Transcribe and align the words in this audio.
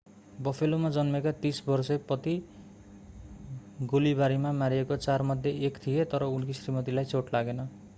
बफेलोमा 0.41 0.89
जन्मेका 0.89 1.31
30 1.41 1.61
वर्षे 1.67 1.97
पति 2.09 2.33
गोलीबारीमा 3.83 4.51
मारिएका 4.53 4.97
चारमध्ये 4.97 5.51
एक 5.65 5.77
थिए 5.77 6.05
तर 6.05 6.23
उनकी 6.29 6.53
श्रीमतीलाई 6.53 7.05
चोट 7.05 7.33
लागेन 7.33 7.67